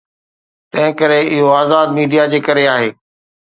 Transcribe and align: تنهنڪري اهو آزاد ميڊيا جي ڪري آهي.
تنهنڪري 0.71 1.19
اهو 1.35 1.49
آزاد 1.61 1.87
ميڊيا 1.99 2.23
جي 2.33 2.39
ڪري 2.49 2.65
آهي. 2.73 2.89